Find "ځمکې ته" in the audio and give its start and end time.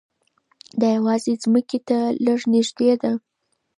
1.43-1.99